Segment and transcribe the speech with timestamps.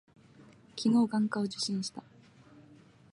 [0.75, 2.01] 昨日、眼科を受診した。